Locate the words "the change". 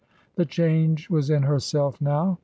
0.33-1.11